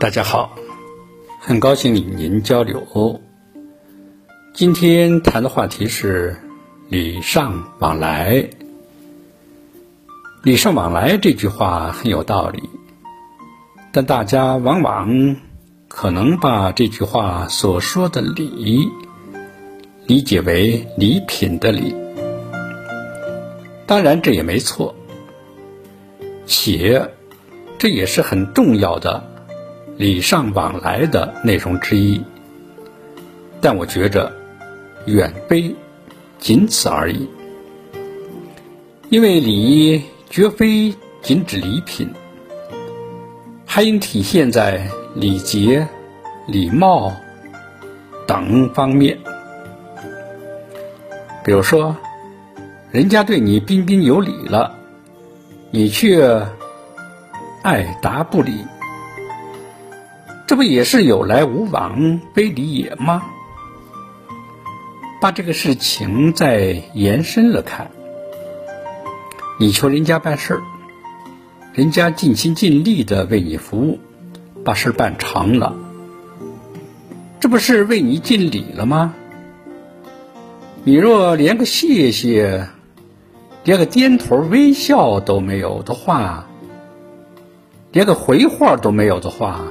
[0.00, 0.56] 大家好，
[1.40, 3.20] 很高兴与您交流。
[4.54, 6.36] 今天谈的话题是
[6.88, 8.48] 礼尚往来。
[10.44, 12.70] 礼尚往来这句话很有道理，
[13.90, 15.36] 但大家往往
[15.88, 18.88] 可能把这句话所说的礼
[20.06, 21.92] 理解为礼品的礼。
[23.84, 24.94] 当然，这也没错，
[26.46, 27.10] 且
[27.78, 29.24] 这也是很重要的。
[29.98, 32.22] 礼尚往来的内容之一，
[33.60, 34.32] 但我觉着
[35.06, 35.74] 远非
[36.38, 37.28] 仅此而已。
[39.08, 42.08] 因为礼绝非仅指礼品，
[43.66, 45.88] 还应体现在礼节、
[46.46, 47.12] 礼貌
[48.24, 49.18] 等方面。
[51.44, 51.96] 比如说，
[52.92, 54.76] 人家对你彬彬有礼了，
[55.72, 56.46] 你却
[57.64, 58.64] 爱答不理。
[60.48, 63.22] 这不也是有来无往非礼也吗？
[65.20, 67.90] 把这个事情再延伸了看，
[69.60, 70.62] 你求人家办事儿，
[71.74, 73.98] 人家尽心尽力的为你服务，
[74.64, 75.76] 把事儿办成了，
[77.40, 79.14] 这不是为你尽礼了吗？
[80.82, 82.68] 你若连个谢谢，
[83.64, 86.46] 连个点头微笑都没有的话，
[87.92, 89.66] 连个回话都没有的话。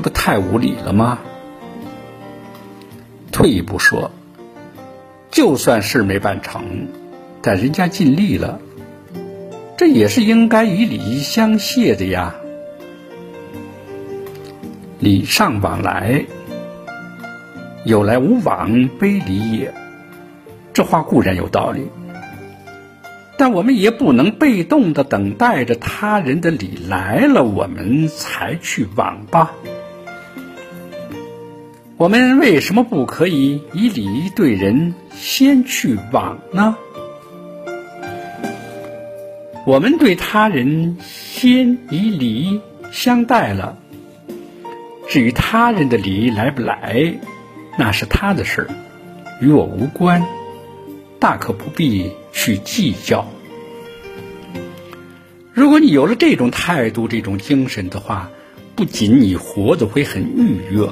[0.00, 1.18] 这不太无理了吗？
[3.30, 4.10] 退一步说，
[5.30, 6.88] 就算事没办成，
[7.42, 8.60] 但人家尽力了，
[9.76, 12.34] 这也是应该以礼相谢的呀。
[15.00, 16.24] 礼尚往来，
[17.84, 19.74] 有来无往非礼也。
[20.72, 21.88] 这话固然有道理，
[23.36, 29.52] 但我们也不能被动的等待着他人的礼来了，我们才去往吧。
[32.00, 36.78] 我们为什么不可以以礼对人，先去往呢？
[39.66, 43.76] 我们对他人先以礼相待了，
[45.10, 47.16] 至于他人的礼来不来，
[47.78, 48.68] 那是他的事儿，
[49.42, 50.24] 与我无关，
[51.18, 53.28] 大可不必去计较。
[55.52, 58.30] 如果你有了这种态度、这种精神的话，
[58.74, 60.88] 不仅你活得会很愉悦。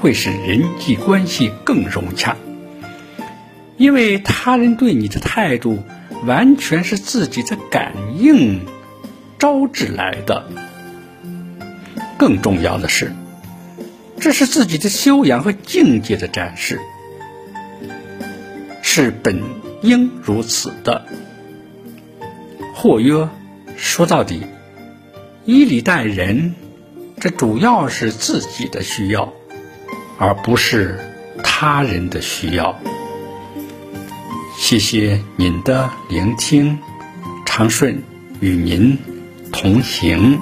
[0.00, 2.36] 会使人际关系更融洽，
[3.76, 5.82] 因为他人对你的态度
[6.24, 8.60] 完全是自己的感应
[9.38, 10.44] 招致来的。
[12.16, 13.12] 更重要的是，
[14.18, 16.80] 这是自己的修养和境界的展示，
[18.82, 19.40] 是本
[19.82, 21.06] 应如此的。
[22.74, 23.28] 或曰，
[23.76, 24.42] 说到底，
[25.44, 26.54] 以礼待人，
[27.20, 29.32] 这主要是自己的需要。
[30.18, 30.98] 而不是
[31.42, 32.78] 他人的需要。
[34.56, 36.78] 谢谢您的聆听，
[37.46, 38.02] 长顺
[38.40, 38.98] 与您
[39.52, 40.38] 同行。